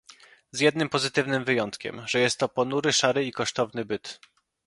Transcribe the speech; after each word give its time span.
Z 0.51 0.59
jednym 0.59 0.89
pozytywnym 0.89 1.45
wyjątkiem- 1.45 2.01
że 2.07 2.19
jest 2.19 2.39
to 2.39 2.49
ponury, 2.49 2.93
szary 2.93 3.25
i 3.25 3.31
kosztowny 3.31 3.85
byt 3.85 4.19